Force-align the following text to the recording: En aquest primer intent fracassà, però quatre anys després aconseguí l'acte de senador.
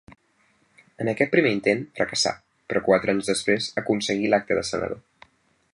En 1.03 1.11
aquest 1.11 1.33
primer 1.35 1.51
intent 1.55 1.83
fracassà, 1.99 2.33
però 2.71 2.83
quatre 2.89 3.15
anys 3.15 3.29
després 3.33 3.69
aconseguí 3.83 4.33
l'acte 4.35 4.59
de 4.61 4.65
senador. 4.71 5.31